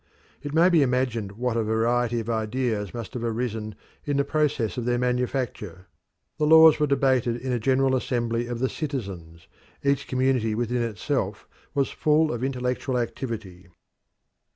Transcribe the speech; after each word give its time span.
It 0.41 0.51
may 0.55 0.67
be 0.69 0.81
imagined 0.81 1.33
what 1.33 1.55
a 1.55 1.61
variety 1.63 2.19
of 2.21 2.27
ideas 2.27 2.91
must 2.91 3.13
have 3.13 3.21
risen 3.21 3.75
in 4.03 4.17
the 4.17 4.23
process 4.23 4.75
of 4.75 4.85
their 4.85 4.97
manufacture. 4.97 5.85
The 6.39 6.47
laws 6.47 6.79
were 6.79 6.87
debated 6.87 7.35
in 7.37 7.51
a 7.51 7.59
general 7.59 7.95
assembly 7.95 8.47
of 8.47 8.57
the 8.57 8.67
citizens; 8.67 9.45
each 9.83 10.07
community 10.07 10.55
within 10.55 10.81
itself 10.81 11.47
was 11.75 11.91
full 11.91 12.33
of 12.33 12.43
intellectual 12.43 12.97
activity. 12.97 13.67